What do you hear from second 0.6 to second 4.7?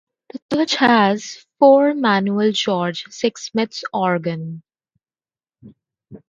church has a four-manual George Sixsmith organ.